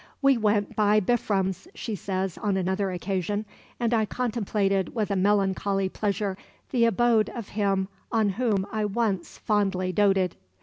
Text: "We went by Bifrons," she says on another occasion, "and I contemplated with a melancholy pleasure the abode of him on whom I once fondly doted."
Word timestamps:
"We 0.19 0.35
went 0.35 0.75
by 0.75 0.99
Bifrons," 0.99 1.67
she 1.75 1.93
says 1.93 2.35
on 2.39 2.57
another 2.57 2.89
occasion, 2.89 3.45
"and 3.79 3.93
I 3.93 4.05
contemplated 4.05 4.95
with 4.95 5.11
a 5.11 5.15
melancholy 5.15 5.89
pleasure 5.89 6.39
the 6.71 6.85
abode 6.85 7.29
of 7.29 7.49
him 7.49 7.87
on 8.11 8.29
whom 8.29 8.65
I 8.73 8.83
once 8.85 9.37
fondly 9.37 9.91
doted." 9.91 10.35